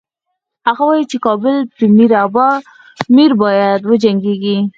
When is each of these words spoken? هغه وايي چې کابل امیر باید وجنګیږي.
هغه 0.67 0.83
وايي 0.87 1.05
چې 1.11 1.17
کابل 1.25 1.55
امیر 3.09 3.31
باید 3.43 3.81
وجنګیږي. 3.89 4.57